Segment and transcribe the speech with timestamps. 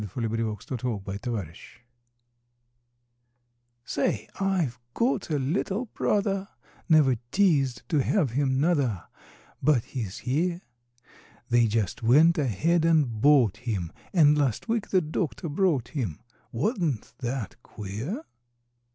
[0.01, 0.57] HIS NEW
[1.05, 1.53] BROTHER
[3.85, 6.47] Say, I've got a little brother,
[6.89, 9.03] Never teased to have him, nuther,
[9.61, 10.61] But he's here;
[11.49, 16.19] They just went ahead and bought him, And, last week the doctor brought him,
[16.51, 18.25] Wa'n't that queer?